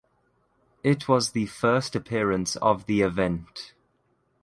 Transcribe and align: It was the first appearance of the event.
It 0.83 1.07
was 1.07 1.29
the 1.29 1.45
first 1.45 1.95
appearance 1.95 2.55
of 2.55 2.87
the 2.87 3.01
event. 3.01 3.75